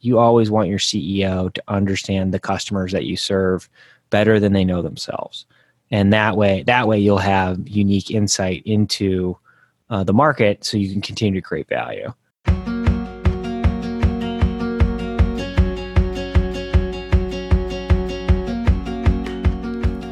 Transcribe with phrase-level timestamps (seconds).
[0.00, 3.68] you always want your CEO to understand the customers that you serve
[4.10, 5.46] better than they know themselves.
[5.90, 9.36] And that way, that way you'll have unique insight into
[9.88, 12.12] uh, the market so you can continue to create value.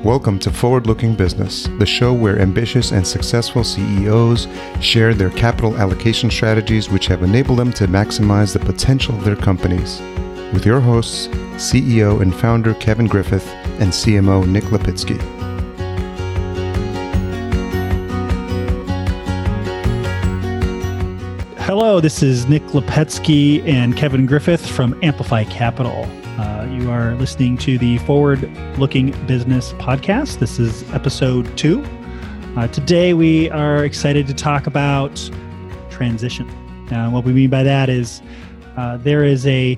[0.09, 4.48] Welcome to Forward Looking Business, the show where ambitious and successful CEOs
[4.80, 9.36] share their capital allocation strategies which have enabled them to maximize the potential of their
[9.36, 10.00] companies.
[10.54, 11.26] With your hosts,
[11.57, 13.46] CEO and founder Kevin Griffith
[13.80, 15.21] and CMO Nick Lipitsky.
[21.58, 26.08] Hello, this is Nick Lepetsky and Kevin Griffith from Amplify Capital.
[26.79, 28.41] You are listening to the Forward
[28.79, 30.39] Looking Business podcast.
[30.39, 31.82] This is episode two.
[32.56, 35.17] Uh, today, we are excited to talk about
[35.91, 36.47] transition.
[36.89, 38.22] Now, what we mean by that is
[38.77, 39.77] uh, there is a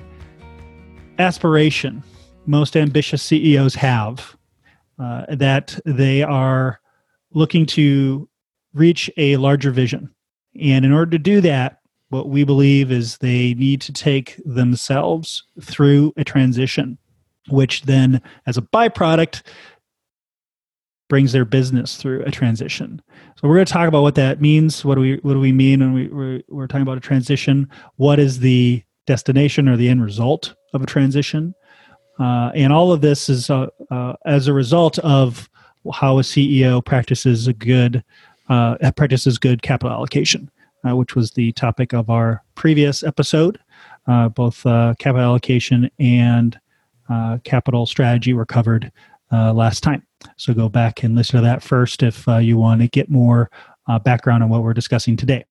[1.17, 2.03] aspiration
[2.45, 4.37] most ambitious CEOs have
[4.99, 6.79] uh, that they are
[7.33, 8.29] looking to
[8.75, 10.13] reach a larger vision.
[10.61, 11.80] And in order to do that,
[12.11, 16.97] what we believe is they need to take themselves through a transition,
[17.49, 19.41] which then, as a byproduct,
[21.07, 23.01] brings their business through a transition.
[23.37, 24.83] So we're going to talk about what that means.
[24.85, 27.69] What do we what do we mean when we, we're, we're talking about a transition?
[27.95, 31.53] What is the destination or the end result of a transition?
[32.19, 35.49] Uh, and all of this is uh, uh, as a result of
[35.93, 38.03] how a CEO practices a good
[38.49, 40.51] uh, practices good capital allocation
[40.87, 43.59] uh, which was the topic of our previous episode.
[44.07, 46.59] Uh, both uh, capital allocation and
[47.09, 48.91] uh, capital strategy were covered
[49.31, 50.05] uh, last time.
[50.37, 53.49] So go back and listen to that first if uh, you want to get more
[54.03, 55.43] background on what we're discussing today.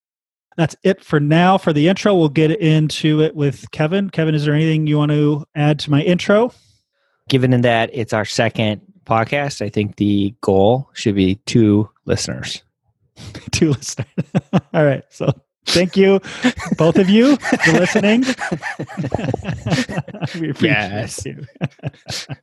[0.56, 2.14] That's it for now for the intro.
[2.14, 4.08] We'll get into it with Kevin.
[4.08, 6.52] Kevin, is there anything you want to add to my intro?
[7.28, 12.62] Given that it's our second podcast, I think the goal should be two listeners.
[13.50, 14.06] two listeners.
[14.74, 15.04] All right.
[15.10, 15.32] So
[15.66, 16.20] thank you,
[16.76, 18.22] both of you, for listening.
[20.40, 21.26] we appreciate yes.
[21.26, 21.44] you.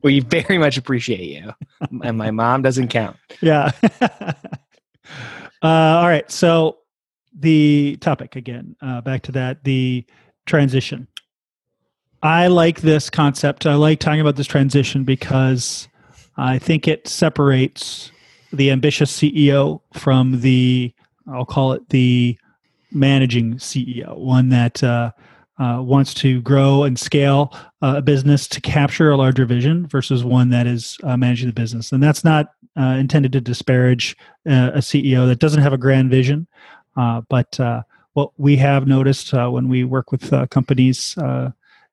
[0.01, 1.53] we very much appreciate you.
[2.03, 3.17] And my mom doesn't count.
[3.41, 3.71] Yeah.
[5.63, 6.29] Uh, all right.
[6.31, 6.77] So
[7.33, 10.05] the topic again, uh, back to that, the
[10.45, 11.07] transition.
[12.23, 13.65] I like this concept.
[13.65, 15.87] I like talking about this transition because
[16.35, 18.11] I think it separates
[18.51, 20.93] the ambitious CEO from the
[21.31, 22.37] I'll call it the
[22.91, 25.11] managing CEO, one that uh,
[25.59, 30.23] uh, wants to grow and scale uh, a business to capture a larger vision versus
[30.23, 31.91] one that is uh, managing the business.
[31.91, 34.15] And that's not uh, intended to disparage
[34.45, 36.47] a CEO that doesn't have a grand vision.
[36.95, 37.59] but
[38.13, 41.15] what we have noticed when we work with companies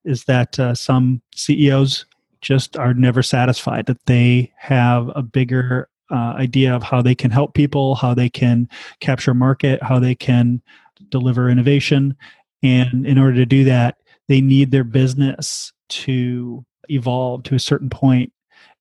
[0.05, 2.05] is that some CEOs
[2.41, 7.31] just are never satisfied that they have a bigger uh, idea of how they can
[7.31, 8.69] help people, how they can
[9.01, 10.63] capture market, how they can
[11.09, 12.17] deliver innovation.
[12.63, 13.97] And in order to do that,
[14.29, 18.33] they need their business to evolve to a certain point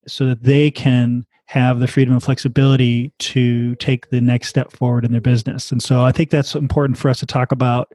[0.08, 5.06] so that they can have the freedom and flexibility to take the next step forward
[5.06, 5.72] in their business.
[5.72, 7.94] And so I think that's important for us to talk about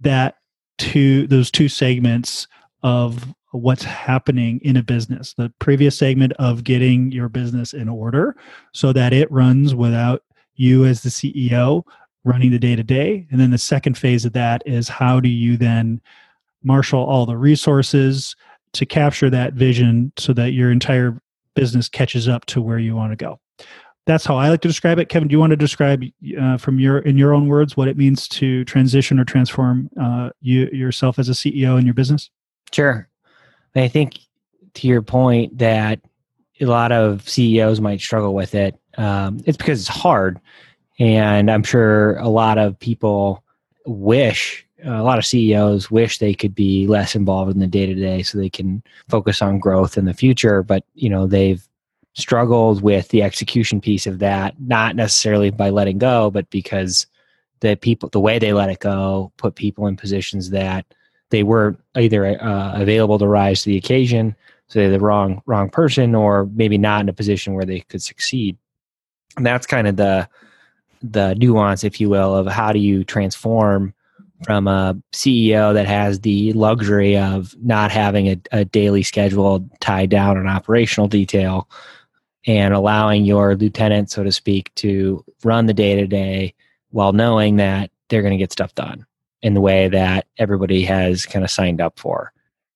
[0.00, 0.36] that
[0.78, 2.46] two those two segments
[2.82, 5.34] of what's happening in a business.
[5.34, 8.36] The previous segment of getting your business in order
[8.72, 10.22] so that it runs without
[10.54, 11.82] you as the CEO
[12.24, 13.26] running the day to day.
[13.30, 16.00] And then the second phase of that is how do you then
[16.62, 18.36] marshal all the resources
[18.72, 21.20] to capture that vision so that your entire
[21.54, 23.40] business catches up to where you want to go.
[24.06, 25.08] That's how I like to describe it.
[25.08, 26.02] Kevin, do you want to describe
[26.40, 30.30] uh, from your in your own words what it means to transition or transform uh,
[30.40, 32.30] you yourself as a CEO in your business?
[32.72, 33.09] Sure.
[33.74, 34.18] I think
[34.74, 36.00] to your point that
[36.60, 38.78] a lot of CEOs might struggle with it.
[38.98, 40.40] Um, it's because it's hard,
[40.98, 43.44] and I'm sure a lot of people
[43.86, 47.94] wish a lot of CEOs wish they could be less involved in the day to
[47.94, 50.62] day so they can focus on growth in the future.
[50.62, 51.66] But you know they've
[52.14, 57.06] struggled with the execution piece of that, not necessarily by letting go, but because
[57.60, 60.86] the people the way they let it go put people in positions that
[61.30, 64.36] they weren't either uh, available to rise to the occasion,
[64.68, 68.02] so they're the wrong wrong person, or maybe not in a position where they could
[68.02, 68.56] succeed.
[69.36, 70.28] And that's kind of the
[71.02, 73.94] the nuance, if you will, of how do you transform
[74.44, 80.10] from a CEO that has the luxury of not having a, a daily schedule tied
[80.10, 81.68] down on operational detail
[82.46, 86.54] and allowing your lieutenant, so to speak, to run the day to day
[86.90, 89.06] while knowing that they're going to get stuff done
[89.42, 92.32] in the way that everybody has kind of signed up for.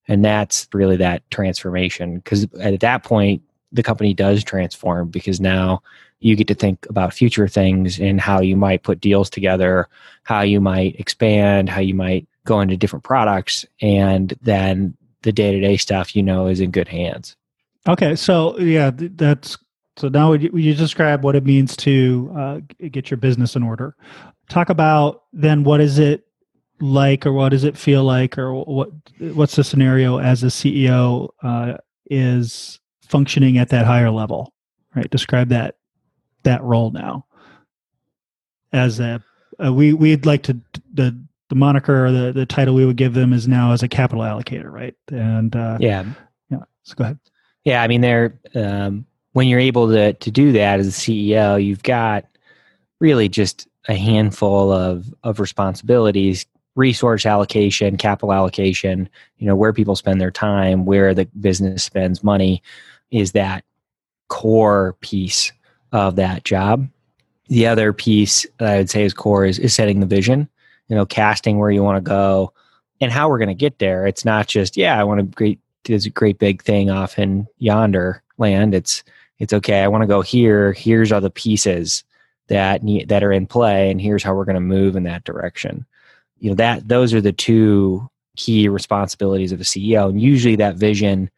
[0.09, 2.17] And that's really that transformation.
[2.17, 5.83] Because at that point, the company does transform because now
[6.21, 9.89] you get to think about future things and how you might put deals together,
[10.23, 13.65] how you might expand, how you might go into different products.
[13.81, 17.37] And then the day to day stuff, you know, is in good hands.
[17.89, 18.15] Okay.
[18.17, 19.59] So, yeah, that's
[19.97, 22.61] so now you describe what it means to uh,
[22.91, 23.95] get your business in order.
[24.49, 26.27] Talk about then what is it
[26.85, 31.29] like, or what does it feel like, or what what's the scenario as a CEO
[31.43, 34.53] uh, is functioning at that higher level,
[34.95, 35.11] right?
[35.11, 35.77] Describe that
[36.43, 37.25] that role now
[38.75, 39.23] as a
[39.65, 40.61] uh, we we'd like to
[40.93, 43.89] the the moniker or the the title we would give them is now as a
[43.89, 44.95] capital allocator, right?
[45.11, 46.05] And uh, yeah,
[46.51, 46.65] yeah.
[46.83, 47.19] So go ahead.
[47.65, 51.65] Yeah, I mean, they're um, when you're able to to do that as a CEO,
[51.65, 52.27] you've got
[53.01, 59.95] really just a handful of of responsibilities resource allocation capital allocation you know where people
[59.95, 62.63] spend their time where the business spends money
[63.11, 63.65] is that
[64.29, 65.53] core piece
[65.93, 66.89] of that job
[67.49, 70.49] the other piece that i would say is core is, is setting the vision
[70.89, 72.53] you know casting where you want to go
[73.01, 75.61] and how we're going to get there it's not just yeah i want to great
[75.85, 79.05] there's a great big thing off in yonder land it's
[79.39, 79.83] it's okay.
[79.83, 80.73] I want to go here.
[80.73, 82.05] Here's all the pieces
[82.49, 85.25] that need, that are in play, and here's how we're going to move in that
[85.25, 85.87] direction.
[86.45, 88.07] You know that those are the two
[88.37, 91.31] key responsibilities of a CEO, and usually that vision,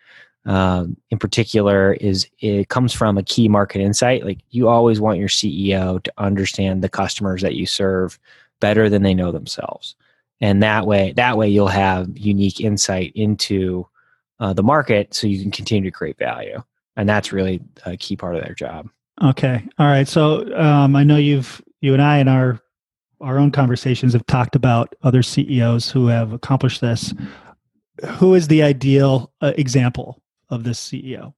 [0.46, 4.24] um, in particular, is it comes from a key market insight.
[4.24, 8.18] Like you always want your CEO to understand the customers that you serve
[8.58, 9.94] better than they know themselves,
[10.40, 13.86] and that way, that way you'll have unique insight into
[14.40, 16.60] uh, the market, so you can continue to create value
[16.96, 18.88] and that's really a key part of their job.
[19.22, 20.08] Okay, all right.
[20.08, 22.60] So um, I know you've you and I in our
[23.20, 27.14] our own conversations have talked about other CEOs who have accomplished this.
[28.18, 31.32] Who is the ideal uh, example of this CEO?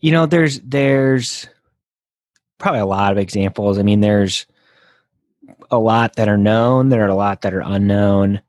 [0.00, 1.48] You know, there's there's
[2.58, 3.78] probably a lot of examples.
[3.78, 4.46] I mean, there's
[5.70, 6.88] a lot that are known.
[6.88, 8.40] There are a lot that are unknown.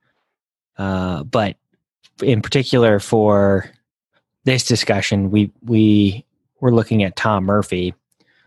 [0.78, 1.58] Uh, but
[2.22, 3.70] in particular, for
[4.44, 6.26] this discussion, we we
[6.62, 7.94] were looking at Tom Murphy,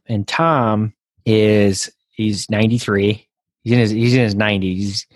[0.07, 0.95] and Tom
[1.27, 3.29] is he's 93.
[3.63, 4.63] He's in his he's in his 90s.
[4.63, 5.07] He's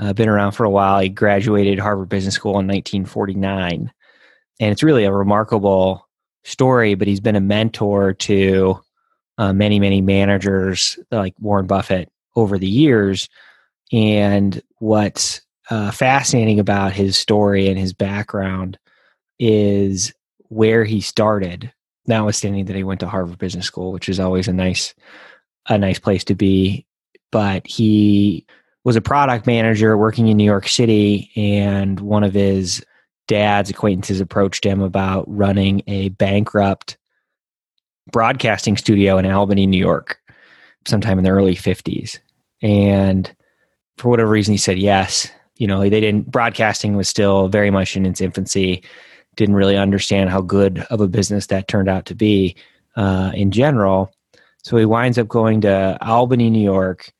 [0.00, 1.00] uh, been around for a while.
[1.00, 3.92] He graduated Harvard Business School in 1949,
[4.60, 6.08] and it's really a remarkable
[6.44, 6.94] story.
[6.94, 8.80] But he's been a mentor to
[9.38, 13.28] uh, many many managers like Warren Buffett over the years.
[13.92, 18.78] And what's uh, fascinating about his story and his background
[19.38, 20.12] is
[20.48, 21.72] where he started,
[22.06, 24.94] notwithstanding that he went to Harvard Business School, which is always a nice
[25.68, 26.86] a nice place to be.
[27.32, 28.46] But he
[28.84, 32.84] was a product manager working in New York City, and one of his
[33.26, 36.98] dad's acquaintances approached him about running a bankrupt
[38.10, 40.18] broadcasting studio in Albany, New York,
[40.86, 42.18] sometime in the early 50s.
[42.60, 43.34] And
[43.96, 45.30] for whatever reason, he said yes.
[45.56, 48.82] You know, they didn't, broadcasting was still very much in its infancy
[49.36, 52.56] didn't really understand how good of a business that turned out to be
[52.96, 54.12] uh, in general.
[54.62, 57.10] So he winds up going to Albany, New York,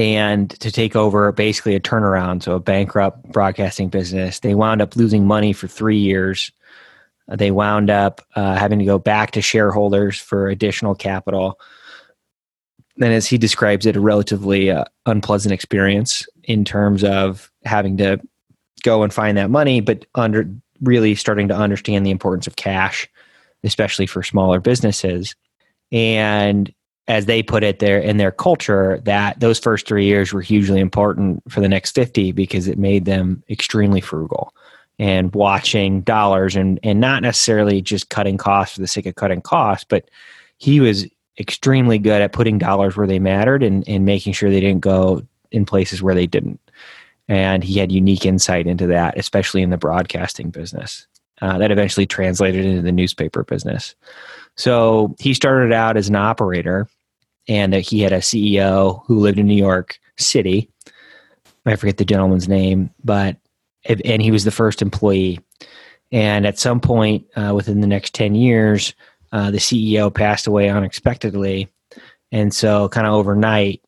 [0.00, 4.40] and to take over basically a turnaround, so a bankrupt broadcasting business.
[4.40, 6.50] They wound up losing money for three years.
[7.28, 11.60] They wound up uh, having to go back to shareholders for additional capital.
[12.98, 18.18] And as he describes it, a relatively uh, unpleasant experience in terms of having to
[18.82, 23.06] go and find that money, but under really starting to understand the importance of cash,
[23.64, 25.34] especially for smaller businesses.
[25.92, 26.72] And
[27.10, 30.78] as they put it there in their culture, that those first three years were hugely
[30.80, 34.54] important for the next 50 because it made them extremely frugal
[34.98, 39.40] and watching dollars and, and not necessarily just cutting costs for the sake of cutting
[39.40, 40.08] costs, but
[40.58, 41.06] he was
[41.38, 45.22] extremely good at putting dollars where they mattered and, and making sure they didn't go
[45.50, 46.60] in places where they didn't
[47.30, 51.06] and he had unique insight into that, especially in the broadcasting business.
[51.40, 53.94] Uh, that eventually translated into the newspaper business.
[54.58, 56.86] So he started out as an operator,
[57.50, 60.70] and he had a CEO who lived in New York City.
[61.66, 63.36] I forget the gentleman's name, but
[63.84, 65.40] and he was the first employee.
[66.12, 68.94] And at some point uh, within the next ten years,
[69.32, 71.68] uh, the CEO passed away unexpectedly,
[72.30, 73.82] and so kind of overnight,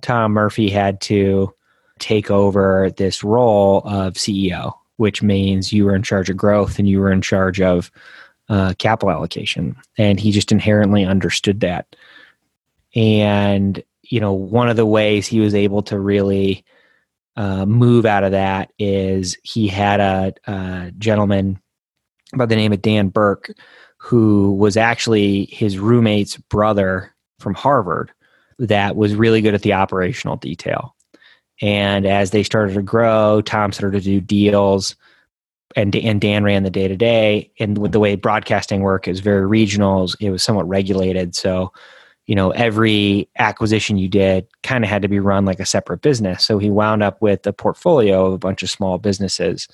[0.00, 1.52] Tom Murphy had to
[1.98, 6.88] take over this role of CEO, which means you were in charge of growth and
[6.88, 7.90] you were in charge of
[8.48, 9.76] uh, capital allocation.
[9.96, 11.96] And he just inherently understood that.
[12.94, 16.64] And, you know, one of the ways he was able to really
[17.36, 21.60] uh, move out of that is he had a, a gentleman
[22.36, 23.52] by the name of Dan Burke,
[23.96, 28.10] who was actually his roommate's brother from Harvard,
[28.58, 30.94] that was really good at the operational detail.
[31.60, 34.94] And as they started to grow, Tom started to do deals,
[35.76, 37.50] and and Dan ran the day to day.
[37.58, 41.34] And with the way broadcasting work is very regional, it was somewhat regulated.
[41.34, 41.72] So
[42.28, 46.02] you know every acquisition you did kind of had to be run like a separate
[46.02, 46.44] business.
[46.44, 49.66] So he wound up with a portfolio of a bunch of small businesses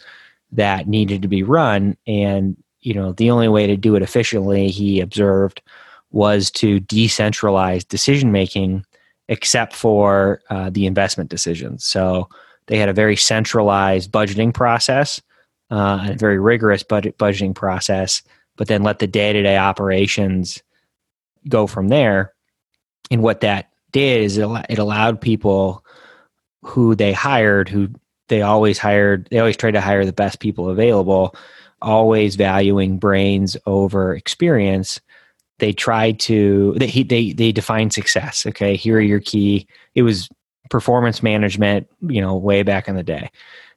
[0.52, 1.96] that needed to be run.
[2.06, 5.60] And you know the only way to do it efficiently he observed
[6.12, 8.86] was to decentralize decision making
[9.28, 11.84] except for uh, the investment decisions.
[11.84, 12.28] So
[12.66, 15.20] they had a very centralized budgeting process
[15.70, 18.22] uh, and a very rigorous budget budgeting process
[18.56, 20.62] but then let the day-to-day operations
[21.48, 22.33] go from there
[23.14, 25.84] and what that did is it allowed people
[26.64, 27.88] who they hired, who
[28.26, 31.36] they always hired, they always tried to hire the best people available,
[31.80, 35.00] always valuing brains over experience.
[35.60, 38.46] They tried to they they they defined success.
[38.46, 39.68] Okay, here are your key.
[39.94, 40.28] It was
[40.68, 43.30] performance management, you know, way back in the day.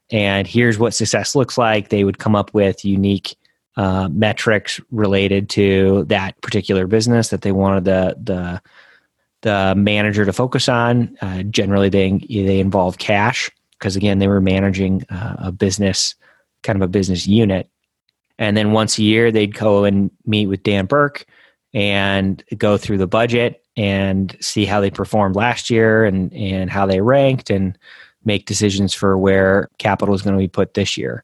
[0.10, 1.90] And here's what success looks like.
[1.90, 3.38] They would come up with unique
[3.76, 8.62] uh, metrics related to that particular business that they wanted the the
[9.42, 11.18] the manager to focus on.
[11.22, 16.16] Uh, generally, they they involve cash because again, they were managing uh, a business,
[16.64, 17.70] kind of a business unit.
[18.40, 21.26] And then once a year, they'd go and meet with Dan Burke
[21.74, 26.86] and go through the budget and see how they performed last year and and how
[26.86, 27.78] they ranked and
[28.26, 31.24] make decisions for where capital is going to be put this year.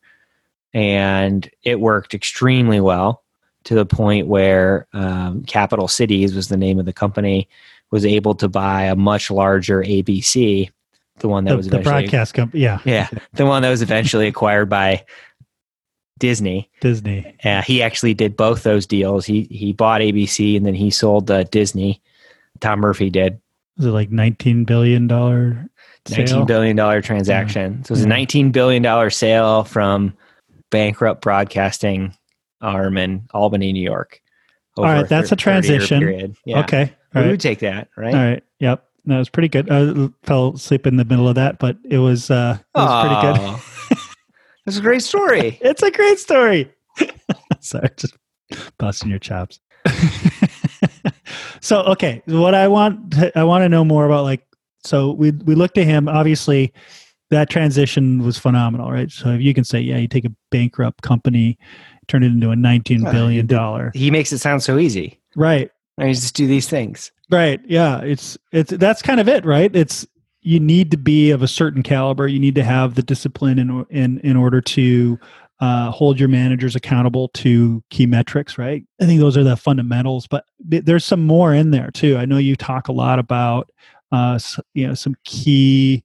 [0.74, 3.24] And it worked extremely well
[3.66, 7.48] to the point where um, Capital Cities was the name of the company
[7.94, 10.68] was able to buy a much larger ABC,
[11.20, 12.64] the one that the, was the broadcast company.
[12.64, 15.06] Yeah, yeah, the one that was eventually acquired by
[16.18, 16.72] Disney.
[16.82, 17.36] Disney.
[17.46, 19.28] Yeah, he actually did both those deals.
[19.28, 22.02] He he bought ABC and then he sold uh, Disney.
[22.62, 23.40] Tom Murphy did.
[23.78, 25.68] Was it like nineteen billion dollar?
[26.10, 27.74] Nineteen billion dollar transaction.
[27.74, 27.84] Yeah.
[27.84, 28.06] So it was yeah.
[28.08, 30.18] a nineteen billion dollar sale from
[30.72, 32.16] bankrupt broadcasting
[32.60, 34.20] arm in Albany, New York.
[34.78, 36.36] All right, that's a transition.
[36.46, 36.60] Yeah.
[36.62, 37.32] Okay, all we right.
[37.32, 38.14] would take that, right?
[38.14, 38.44] All right.
[38.60, 38.84] Yep.
[39.06, 39.70] That was pretty good.
[39.70, 43.22] I fell asleep in the middle of that, but it was uh it was pretty
[43.22, 44.02] good.
[44.66, 45.60] It's a great story.
[45.62, 46.74] it's a great story.
[47.60, 48.16] Sorry, just
[48.78, 49.60] busting your chops.
[51.62, 54.46] so okay, what I want to, I want to know more about like
[54.86, 56.74] so we we looked at him obviously
[57.30, 59.12] that transition was phenomenal, right?
[59.12, 61.58] So if you can say yeah, you take a bankrupt company,
[62.08, 63.92] turn it into a 19 billion dollar.
[63.94, 65.20] He makes it sound so easy.
[65.36, 65.72] Right.
[65.98, 67.12] I just do these things.
[67.30, 67.62] Right.
[67.66, 68.02] Yeah.
[68.02, 69.74] It's it's that's kind of it, right?
[69.76, 70.08] It's
[70.42, 72.28] you need to be of a certain caliber.
[72.28, 75.20] You need to have the discipline in in in order to
[75.60, 78.84] uh, hold your managers accountable to key metrics, right?
[79.00, 82.18] I think those are the fundamentals, but there's some more in there too.
[82.18, 83.70] I know you talk a lot about
[84.12, 84.38] uh,
[84.74, 86.04] you know some key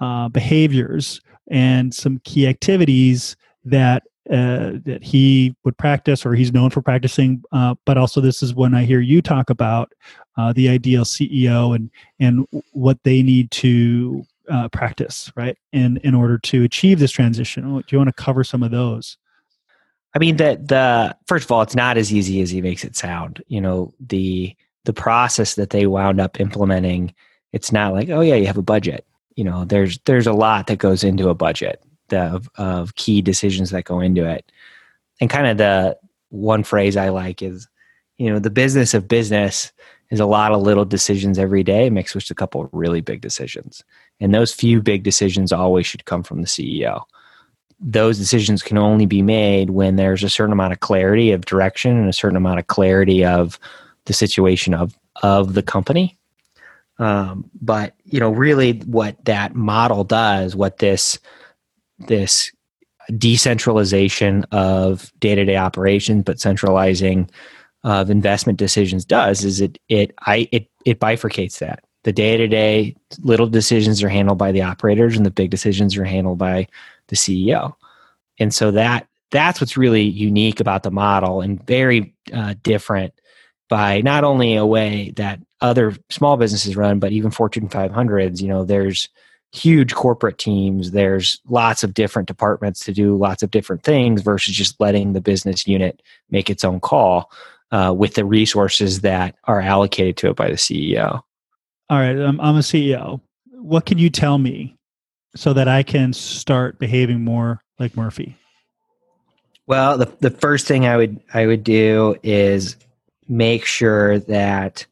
[0.00, 6.70] uh, behaviors and some key activities that uh, that he would practice or he's known
[6.70, 7.42] for practicing.
[7.52, 9.92] Uh, but also, this is when I hear you talk about
[10.36, 15.56] uh, the ideal CEO and and what they need to uh, practice, right?
[15.72, 17.64] In in order to achieve this transition.
[17.64, 19.16] Do you want to cover some of those?
[20.14, 22.96] I mean, the the first of all, it's not as easy as he makes it
[22.96, 23.42] sound.
[23.48, 24.54] You know, the
[24.84, 27.14] the process that they wound up implementing.
[27.52, 29.06] It's not like, oh yeah, you have a budget.
[29.36, 31.82] You know, there's there's a lot that goes into a budget
[32.12, 34.50] of, of key decisions that go into it.
[35.20, 35.98] And kind of the
[36.30, 37.68] one phrase I like is,
[38.18, 39.72] you know, the business of business
[40.10, 43.82] is a lot of little decisions every day mixed with a couple really big decisions.
[44.20, 47.02] And those few big decisions always should come from the CEO.
[47.80, 51.96] Those decisions can only be made when there's a certain amount of clarity of direction
[51.96, 53.58] and a certain amount of clarity of
[54.06, 56.16] the situation of of the company.
[56.98, 61.18] Um, but you know, really, what that model does, what this
[61.98, 62.50] this
[63.16, 67.30] decentralization of day-to-day operations but centralizing
[67.84, 71.82] of investment decisions does is it it i it it bifurcates that.
[72.02, 76.38] The day-to-day little decisions are handled by the operators and the big decisions are handled
[76.38, 76.66] by
[77.08, 77.74] the ceo
[78.38, 83.14] and so that that's what's really unique about the model and very uh, different
[83.68, 88.48] by not only a way that other small businesses run but even fortune 500s you
[88.48, 89.08] know there's
[89.56, 90.90] huge corporate teams.
[90.90, 95.20] There's lots of different departments to do lots of different things versus just letting the
[95.20, 97.30] business unit make its own call
[97.72, 101.20] uh, with the resources that are allocated to it by the ceo
[101.90, 103.20] all right I'm, I'm a ceo
[103.50, 104.76] what can you tell me
[105.36, 108.36] so that I can start behaving more like Murphy?
[109.66, 112.76] Well, the the first thing I would I would do is
[113.28, 114.86] make sure that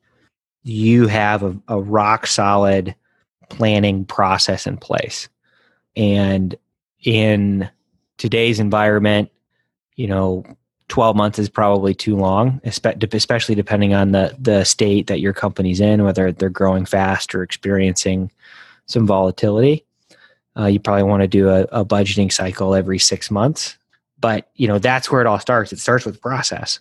[0.64, 2.94] you have a, a rock solid
[3.56, 5.28] planning process in place.
[5.96, 6.54] And
[7.02, 7.68] in
[8.18, 9.30] today's environment,
[9.96, 10.44] you know,
[10.88, 15.80] 12 months is probably too long, especially depending on the, the state that your company's
[15.80, 18.30] in, whether they're growing fast or experiencing
[18.86, 19.84] some volatility.
[20.56, 23.76] Uh, you probably want to do a, a budgeting cycle every six months.
[24.20, 25.72] But, you know, that's where it all starts.
[25.72, 26.80] It starts with process.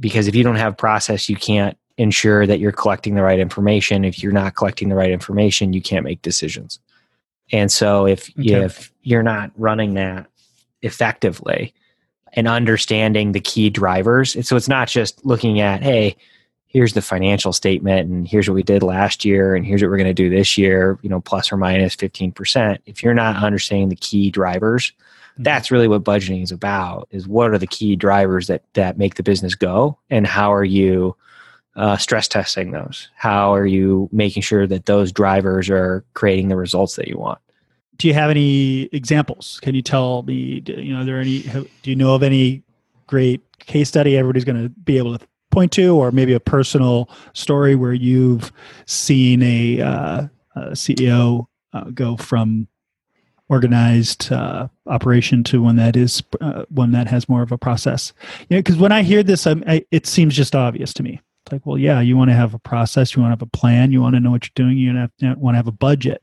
[0.00, 4.04] Because if you don't have process, you can't ensure that you're collecting the right information.
[4.04, 6.78] If you're not collecting the right information, you can't make decisions.
[7.52, 8.64] And so if okay.
[8.64, 10.26] if you're not running that
[10.82, 11.74] effectively
[12.32, 16.16] and understanding the key drivers, so it's not just looking at, hey,
[16.66, 19.96] here's the financial statement and here's what we did last year and here's what we're
[19.96, 22.78] going to do this year, you know, plus or minus 15%.
[22.86, 25.44] If you're not understanding the key drivers, mm-hmm.
[25.44, 29.14] that's really what budgeting is about is what are the key drivers that that make
[29.14, 31.14] the business go and how are you
[31.76, 33.08] uh, stress testing those?
[33.16, 37.38] How are you making sure that those drivers are creating the results that you want?
[37.96, 39.60] Do you have any examples?
[39.62, 40.62] Can you tell me?
[40.66, 41.40] You know, there any?
[41.42, 42.62] Do you know of any
[43.06, 47.08] great case study everybody's going to be able to point to, or maybe a personal
[47.32, 48.52] story where you've
[48.86, 50.26] seen a, uh,
[50.56, 52.66] a CEO uh, go from
[53.48, 58.12] organized uh, operation to one that is uh, one that has more of a process.
[58.48, 61.20] Because when I hear this, I, it seems just obvious to me.
[61.44, 63.56] It's like, well, yeah, you want to have a process, you want to have a
[63.58, 66.22] plan, you want to know what you're doing, you want to have a budget,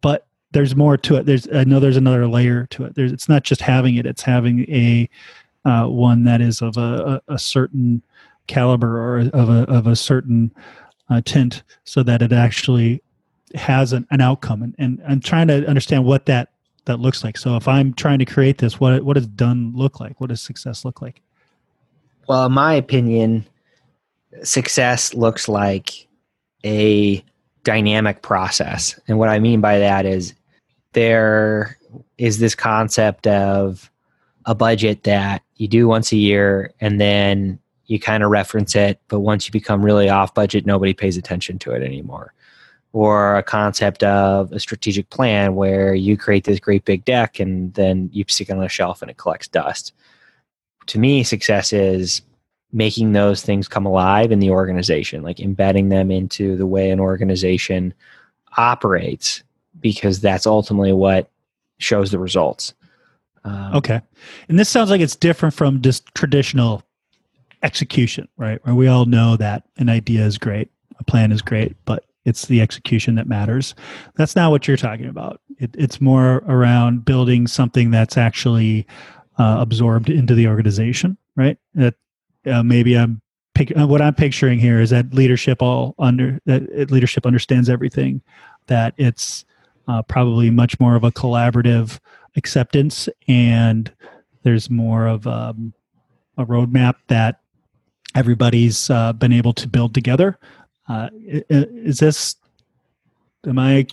[0.00, 1.26] but there's more to it.
[1.26, 2.94] There's I know there's another layer to it.
[2.94, 5.08] There's it's not just having it; it's having a
[5.64, 8.02] uh, one that is of a, a, a, certain
[8.46, 10.52] caliber or of a of a certain
[11.10, 13.02] uh, tint, so that it actually
[13.54, 14.62] has an, an outcome.
[14.62, 16.50] And, and I'm trying to understand what that
[16.86, 17.36] that looks like.
[17.36, 20.20] So if I'm trying to create this, what what does done look like?
[20.20, 21.20] What does success look like?
[22.26, 23.46] Well, in my opinion,
[24.42, 26.06] success looks like
[26.64, 27.24] a
[27.64, 28.98] dynamic process.
[29.08, 30.34] And what I mean by that is
[30.92, 31.76] there
[32.16, 33.90] is this concept of
[34.46, 39.00] a budget that you do once a year and then you kind of reference it,
[39.08, 42.34] but once you become really off budget, nobody pays attention to it anymore.
[42.92, 47.72] Or a concept of a strategic plan where you create this great big deck and
[47.74, 49.92] then you stick it on a shelf and it collects dust.
[50.86, 52.22] To me, success is
[52.72, 57.00] making those things come alive in the organization, like embedding them into the way an
[57.00, 57.94] organization
[58.56, 59.42] operates,
[59.80, 61.30] because that's ultimately what
[61.78, 62.74] shows the results.
[63.44, 64.00] Um, okay.
[64.48, 66.82] And this sounds like it's different from just traditional
[67.62, 68.64] execution, right?
[68.66, 72.46] Where we all know that an idea is great, a plan is great, but it's
[72.46, 73.74] the execution that matters.
[74.16, 75.40] That's not what you're talking about.
[75.58, 78.86] It, it's more around building something that's actually
[79.38, 81.56] uh, absorbed into the organization, right?
[81.74, 81.94] That
[82.48, 83.20] uh, maybe I'm
[83.58, 88.22] pick, uh, what I'm picturing here is that leadership all under that leadership understands everything.
[88.68, 89.44] That it's
[89.88, 91.98] uh, probably much more of a collaborative
[92.36, 93.92] acceptance, and
[94.44, 95.74] there's more of um,
[96.36, 97.40] a roadmap that
[98.14, 100.38] everybody's uh, been able to build together.
[100.88, 102.36] Uh, is this?
[103.46, 103.86] Am I?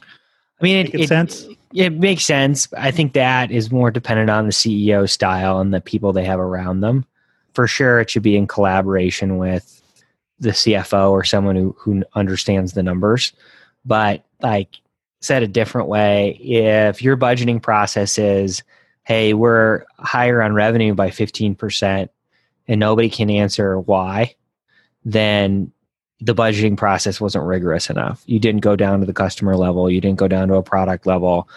[0.60, 1.48] I mean, it, it, sense.
[1.74, 2.70] It makes sense.
[2.78, 6.40] I think that is more dependent on the CEO style and the people they have
[6.40, 7.06] around them
[7.56, 9.82] for sure it should be in collaboration with
[10.40, 13.32] the CFO or someone who, who understands the numbers.
[13.86, 14.76] But like
[15.22, 18.62] said a different way, if your budgeting process is,
[19.04, 22.10] hey, we're higher on revenue by 15%
[22.68, 24.36] and nobody can answer why,
[25.06, 25.72] then
[26.20, 28.24] the budgeting process wasn't rigorous enough.
[28.26, 31.06] You didn't go down to the customer level, you didn't go down to a product
[31.06, 31.48] level.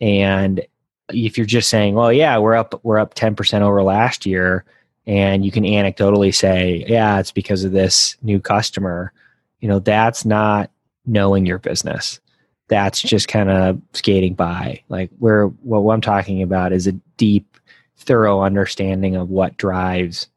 [0.00, 0.64] And
[1.12, 4.64] if you're just saying, well, yeah, we're up we're up 10% over last year,
[5.10, 9.12] and you can anecdotally say, yeah, it's because of this new customer,
[9.58, 10.70] you know, that's not
[11.04, 12.20] knowing your business.
[12.68, 14.84] That's just kind of skating by.
[14.88, 17.56] Like where what I'm talking about is a deep,
[17.96, 20.28] thorough understanding of what drives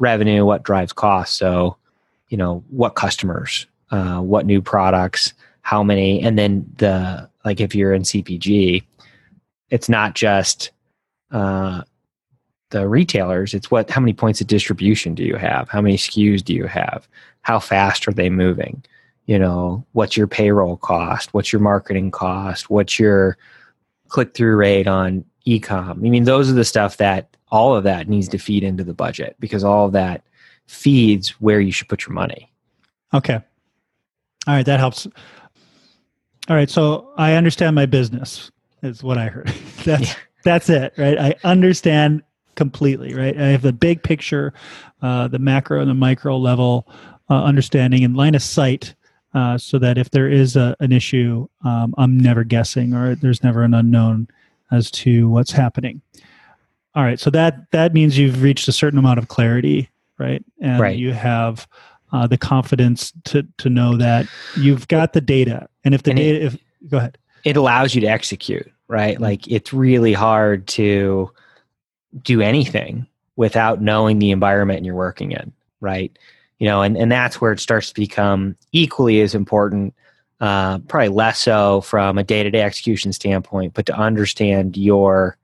[0.00, 1.38] revenue, what drives costs.
[1.38, 1.76] So,
[2.30, 7.76] you know, what customers, uh, what new products, how many, and then the like if
[7.76, 8.82] you're in CPG,
[9.70, 10.72] it's not just
[11.30, 11.82] uh,
[12.70, 15.68] the retailers it's what how many points of distribution do you have?
[15.68, 17.06] How many skus do you have?
[17.42, 18.82] How fast are they moving?
[19.26, 21.34] You know what's your payroll cost?
[21.34, 22.70] What's your marketing cost?
[22.70, 23.36] What's your
[24.08, 25.90] click through rate on ecom?
[25.90, 28.94] I mean those are the stuff that all of that needs to feed into the
[28.94, 30.22] budget because all of that
[30.66, 32.52] feeds where you should put your money.
[33.12, 33.34] Okay.
[34.46, 35.06] All right that helps.
[36.48, 38.50] All right so i understand my business
[38.82, 39.48] is what I heard.
[39.84, 40.14] that's Yeah.
[40.44, 41.18] that's it, right?
[41.18, 42.22] I understand
[42.64, 43.34] completely, right?
[43.40, 44.52] I have the big picture,
[45.00, 46.86] uh, the macro and the micro level
[47.30, 48.94] uh, understanding and line of sight,
[49.32, 53.42] uh, so that if there is a, an issue, um, I'm never guessing or there's
[53.42, 54.28] never an unknown
[54.70, 56.02] as to what's happening.
[56.94, 60.44] All right, so that that means you've reached a certain amount of clarity, right?
[60.60, 60.98] And Right.
[60.98, 61.66] you have
[62.12, 64.26] uh, the confidence to to know that
[64.58, 66.56] you've got the data, and if the And it- data, if
[66.90, 67.16] go ahead.
[67.44, 69.14] it allows you to execute, right?
[69.14, 69.22] Mm-hmm.
[69.22, 71.30] Like it's really hard to
[72.22, 76.16] do anything without knowing the environment you're working in, right?
[76.58, 79.94] You know, and, and that's where it starts to become equally as important,
[80.40, 85.36] uh, probably less so from a day to day execution standpoint, but to understand your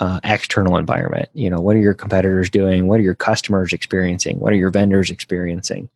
[0.00, 1.28] uh, external environment.
[1.34, 2.88] You know, what are your competitors doing?
[2.88, 4.40] What are your customers experiencing?
[4.40, 5.88] What are your vendors experiencing?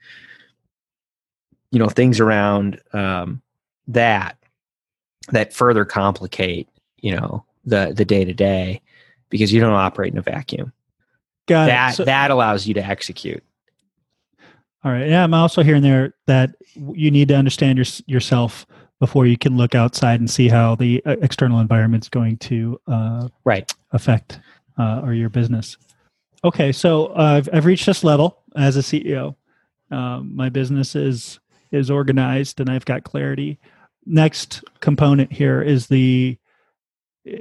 [1.72, 3.42] You know, things around um,
[3.88, 4.36] that
[5.30, 6.68] that further complicate
[7.00, 8.80] you know the the day to day
[9.30, 10.72] because you don't operate in a vacuum
[11.46, 11.96] Got that it.
[11.96, 13.42] So- that allows you to execute
[14.84, 15.08] All right.
[15.08, 18.66] Yeah, I'm also hearing there that you need to understand your, yourself
[19.00, 23.28] before you can look outside and see how the uh, external environment's going to uh,
[23.44, 24.40] right affect
[24.78, 25.76] uh, or your business.
[26.44, 29.34] Okay, so uh, I've, I've reached this level as a CEO.
[29.90, 33.58] Um, my business is is organized and I've got clarity.
[34.06, 36.38] Next component here is the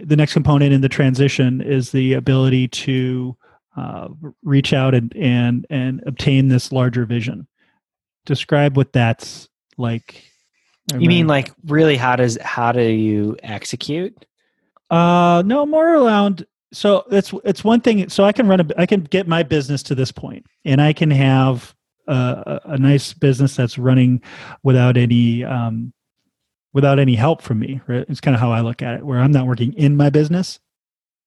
[0.03, 3.37] the next component in the transition is the ability to
[3.75, 4.09] uh,
[4.43, 7.47] reach out and and and obtain this larger vision.
[8.25, 9.47] Describe what that's
[9.77, 10.23] like.
[10.97, 14.25] you mean like really how does how do you execute
[14.89, 16.45] Uh, no, more around.
[16.73, 18.09] So it's it's one thing.
[18.09, 20.93] So I can run a, I can get my business to this point, and I
[20.93, 21.75] can have
[22.07, 22.13] a,
[22.65, 24.21] a a nice business that's running
[24.63, 25.93] without any um,
[26.73, 27.81] without any help from me.
[27.87, 28.05] Right?
[28.07, 30.59] It's kind of how I look at it, where I'm not working in my business.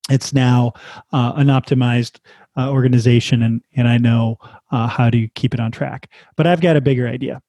[0.09, 0.73] It's now
[1.13, 2.19] uh, an optimized
[2.57, 4.39] uh, organization, and and I know
[4.71, 6.11] uh, how to keep it on track.
[6.37, 7.43] But I've got a bigger idea.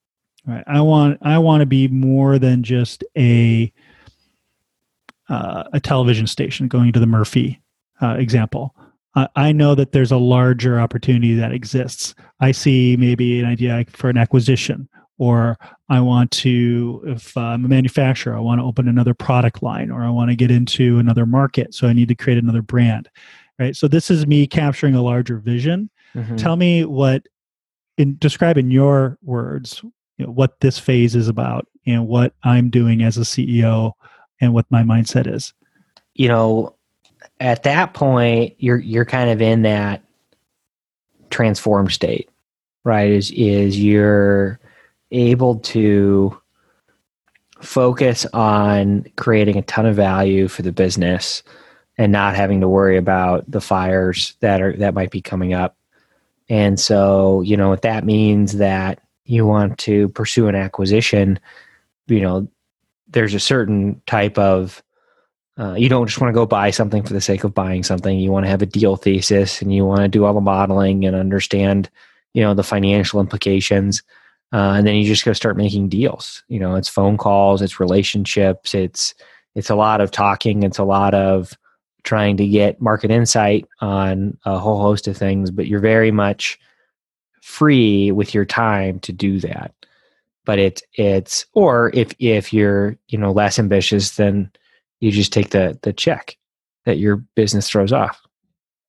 [0.45, 0.63] Right?
[0.67, 3.71] I want I want to be more than just a
[5.29, 7.61] uh, a television station, going to the Murphy
[8.01, 8.75] uh, example.
[9.35, 12.15] I know that there's a larger opportunity that exists.
[12.39, 15.57] I see maybe an idea for an acquisition, or
[15.89, 20.03] I want to, if I'm a manufacturer, I want to open another product line, or
[20.03, 21.73] I want to get into another market.
[21.73, 23.09] So I need to create another brand,
[23.59, 23.75] right?
[23.75, 25.89] So this is me capturing a larger vision.
[26.15, 26.37] Mhm.
[26.37, 27.27] Tell me what,
[27.97, 29.81] in describe in your words,
[30.17, 33.93] you know, what this phase is about and what I'm doing as a CEO
[34.39, 35.53] and what my mindset is.
[36.13, 36.75] you know
[37.39, 40.03] at that point you're you're kind of in that
[41.29, 42.29] transformed state
[42.83, 44.59] right is is you're
[45.11, 46.37] able to
[47.61, 51.43] focus on creating a ton of value for the business
[51.97, 55.77] and not having to worry about the fires that are that might be coming up
[56.49, 61.39] and so you know if that means that you want to pursue an acquisition
[62.07, 62.47] you know
[63.07, 64.81] there's a certain type of
[65.59, 68.17] uh, you don't just want to go buy something for the sake of buying something.
[68.17, 71.05] You want to have a deal thesis, and you want to do all the modeling
[71.05, 71.89] and understand,
[72.33, 74.01] you know, the financial implications.
[74.53, 76.43] Uh, and then you just go start making deals.
[76.47, 79.13] You know, it's phone calls, it's relationships, it's
[79.55, 81.53] it's a lot of talking, it's a lot of
[82.03, 85.51] trying to get market insight on a whole host of things.
[85.51, 86.59] But you're very much
[87.41, 89.73] free with your time to do that.
[90.45, 94.51] But it's it's or if if you're you know less ambitious, then
[94.99, 96.37] you just take the the check
[96.85, 98.21] that your business throws off.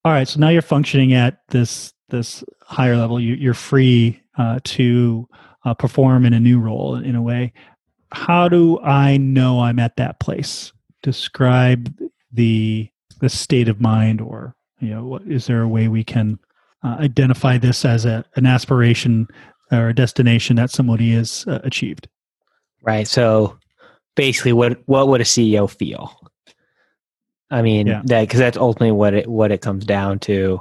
[0.04, 3.20] All right, so now you're functioning at this this higher level.
[3.20, 5.28] You, you're free uh, to
[5.64, 7.52] uh, perform in a new role in a way.
[8.12, 10.72] How do I know I'm at that place?
[11.02, 11.92] Describe
[12.32, 12.88] the
[13.20, 16.38] the state of mind, or you know, what, is there a way we can
[16.82, 19.28] uh, identify this as a an aspiration
[19.70, 22.08] or a destination that somebody has uh, achieved?
[22.82, 23.06] Right.
[23.08, 23.56] So
[24.16, 26.14] basically what what would a CEO feel?
[27.50, 28.02] I mean, Yeah.
[28.06, 30.60] that because that's ultimately what it what it comes down to.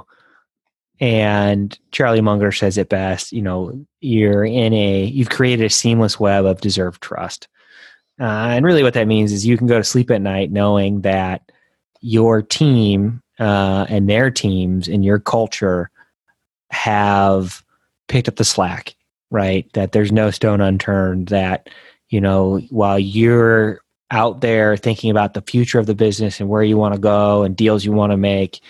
[1.02, 6.20] And Charlie Munger says it best, you know, you're in a you've created a seamless
[6.20, 7.48] web of deserved trust.
[8.20, 11.00] Uh, and really what that means is you can go to sleep at night knowing
[11.00, 11.50] that
[12.02, 15.90] your team uh, and their teams and your culture
[16.70, 17.64] have
[18.06, 18.94] picked up the slack,
[19.32, 19.68] right?
[19.72, 21.68] That there's no stone unturned, that,
[22.10, 23.80] you know, while you're
[24.12, 27.42] out there thinking about the future of the business and where you want to go
[27.42, 28.60] and deals you want to make,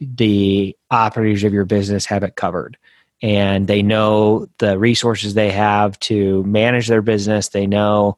[0.00, 2.76] the operators of your business have it covered.
[3.22, 7.48] And they know the resources they have to manage their business.
[7.48, 8.16] They know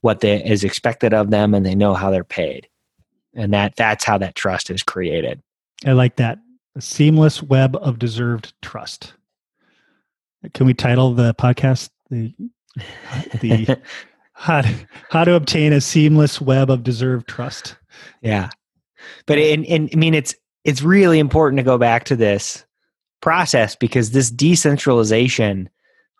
[0.00, 2.68] what they, is expected of them and they know how they're paid.
[3.34, 5.40] and that that's how that trust is created.
[5.86, 6.38] I like that.
[6.76, 9.14] A seamless web of deserved trust.
[10.54, 12.34] Can we title the podcast the
[13.40, 13.78] the
[14.32, 14.74] how to,
[15.10, 17.76] how to obtain a seamless web of deserved trust?
[18.22, 18.50] Yeah,
[19.26, 22.64] but in, in I mean it's it's really important to go back to this
[23.20, 25.68] process because this decentralization,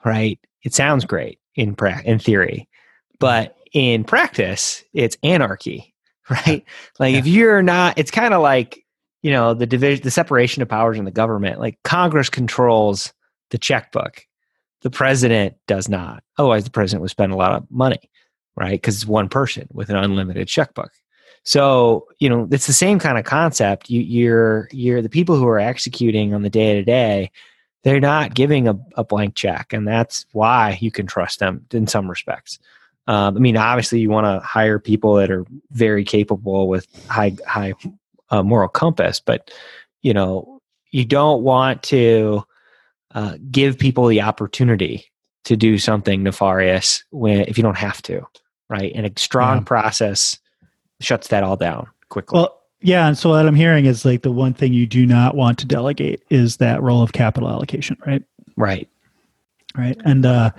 [0.04, 0.38] right?
[0.62, 2.68] It sounds great in pra- in theory,
[3.18, 5.94] but in practice, it's anarchy,
[6.30, 6.64] right?
[6.98, 7.18] Like Yeah.
[7.20, 8.84] if you're not, it's kind of like
[9.22, 11.60] you know the division, the separation of powers in the government.
[11.60, 13.12] Like Congress controls
[13.50, 14.22] the checkbook,
[14.82, 16.22] the president does not.
[16.38, 18.00] Otherwise, the president would spend a lot of money,
[18.56, 18.72] right?
[18.72, 20.90] Because it's one person with an unlimited checkbook.
[21.44, 23.90] So you know it's the same kind of concept.
[23.90, 27.30] You, you're you're the people who are executing on the day to day.
[27.82, 31.86] They're not giving a, a blank check, and that's why you can trust them in
[31.86, 32.58] some respects.
[33.06, 37.34] Um, I mean, obviously, you want to hire people that are very capable with high
[37.46, 37.72] high
[38.28, 39.50] uh, moral compass, but
[40.02, 42.44] you know, you don't want to
[43.14, 45.06] uh, give people the opportunity
[45.44, 48.20] to do something nefarious when if you don't have to,
[48.68, 48.92] right?
[48.94, 49.64] And a strong Yeah.
[49.64, 50.38] process
[51.00, 52.38] shuts that all down quickly.
[52.38, 55.34] Well, yeah, and so what I'm hearing is like the one thing you do not
[55.34, 58.22] want to delegate is that role of capital allocation, right?
[58.56, 58.88] right.
[59.76, 60.00] Right.
[60.04, 60.50] And uh,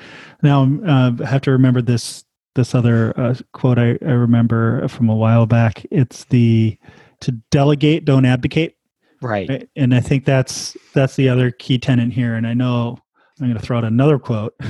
[0.41, 2.23] now uh, I have to remember this
[2.56, 5.86] this other uh, quote I, I remember from a while back.
[5.91, 6.77] It's the
[7.21, 8.77] to delegate, don't abdicate.
[9.21, 9.49] Right.
[9.49, 9.69] Right?
[9.75, 12.36] And I think that's that's the other key tenant here.
[12.36, 12.99] And I know
[13.41, 14.54] I'm going to throw out another quote.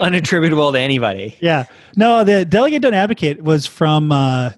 [0.00, 1.36] Unattributable to anybody.
[1.40, 1.64] yeah,
[1.96, 4.50] no, the delegate don't advocate was from uh,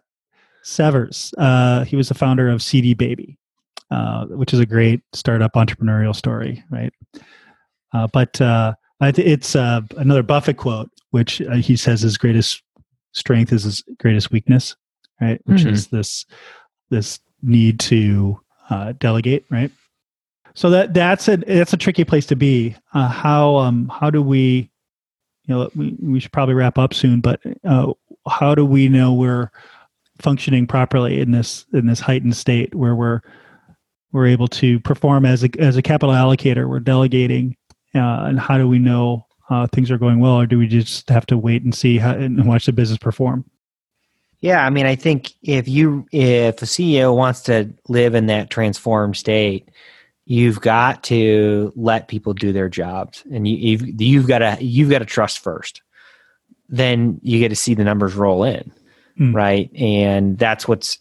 [0.64, 1.33] Sivers.
[1.38, 3.38] Uh, he was the founder of CD Baby,
[3.90, 6.92] uh, which is a great startup entrepreneurial story, right?
[7.92, 12.62] Uh, but uh, it's uh, another Buffett quote, which uh, he says his greatest
[13.12, 14.76] strength is his greatest weakness,
[15.20, 15.40] right?
[15.44, 15.72] Which Mhm.
[15.72, 16.26] is this
[16.90, 19.70] this need to uh, delegate, right?
[20.54, 22.76] So that that's a that's a tricky place to be.
[22.94, 24.70] Uh, how um how do we,
[25.44, 27.92] you know, we we should probably wrap up soon, but uh,
[28.28, 29.50] how do we know we're
[30.20, 33.20] functioning properly in this in this heightened state where we're
[34.12, 36.68] we're able to perform as a as a capital allocator?
[36.68, 37.56] We're delegating,
[37.94, 41.08] uh, and how do we know uh, things are going well, or do we just
[41.08, 43.44] have to wait and see how and watch the business perform?
[44.40, 48.50] Yeah, I mean, I think if you if a CEO wants to live in that
[48.50, 49.68] transformed state,
[50.30, 54.90] you've got to let people do their jobs, and you, you've you've got to you've
[54.90, 55.82] got to trust first.
[56.68, 58.70] Then you get to see the numbers roll in,
[59.18, 59.34] Mm.
[59.34, 59.68] right?
[59.74, 60.98] And that's what's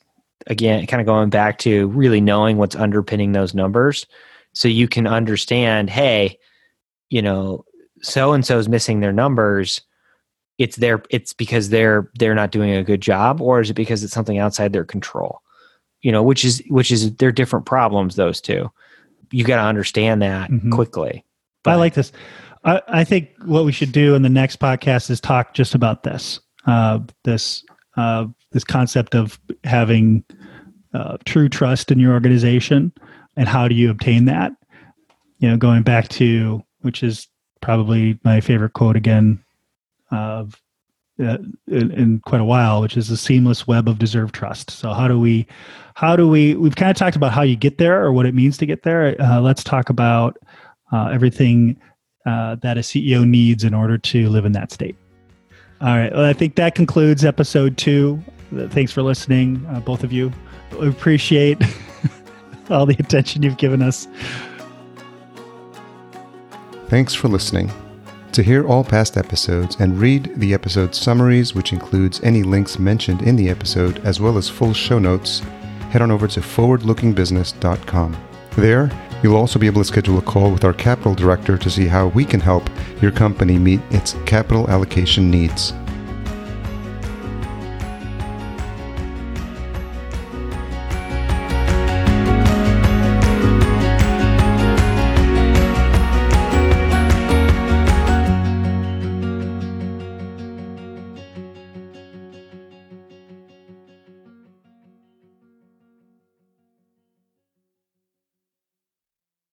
[0.48, 4.08] again kind of going back to really knowing what's underpinning those numbers,
[4.54, 5.90] so you can understand.
[5.90, 6.40] Hey,
[7.10, 7.66] you know,
[8.02, 9.82] so and so is missing their numbers
[10.58, 14.04] it's their it's because they're they're not doing a good job or is it because
[14.04, 15.42] it's something outside their control
[16.02, 18.70] you know which is which is they're different problems those two
[19.32, 20.72] you got to understand that Mhm.
[20.72, 21.24] quickly
[21.66, 22.12] I like this.
[22.64, 26.04] I, I think what we should do in the next podcast is talk just about
[26.04, 26.40] this.
[26.66, 27.64] Uh, this
[27.98, 30.24] uh, this concept of having
[30.94, 32.94] uh, true trust in your organization
[33.36, 34.54] and how do you obtain that?
[35.40, 37.28] You know, going back to which is
[37.62, 39.44] probably my favorite quote again
[40.12, 40.62] of
[41.20, 44.72] uh, in, in quite a while, which is a seamless web of deserved trust.
[44.72, 45.48] So how do we,
[45.96, 46.56] how do we?
[46.56, 48.84] We've kind of talked about how you get there or what it means to get
[48.84, 49.20] there.
[49.20, 50.38] Uh, let's talk about
[50.92, 51.80] uh, everything
[52.26, 54.96] uh, that a CEO needs in order to live in that state.
[55.82, 56.12] All right.
[56.12, 58.22] Well, I think that concludes episode two.
[58.56, 60.32] Uh, Thanks for listening, both of you.
[60.80, 61.62] We appreciate
[62.70, 64.08] all the attention you've given us.
[66.88, 67.72] Thanks for listening.
[68.34, 73.24] To hear all past episodes and read the episode summaries, which includes any links mentioned
[73.24, 75.40] in the episode, as well as full show notes,
[75.90, 78.18] head on over to forwardlookingbusiness.com.
[78.56, 78.92] There,
[79.24, 82.08] you'll also be able to schedule a call with our capital director to see how
[82.08, 82.70] we can help
[83.02, 85.74] your company meet its capital allocation needs.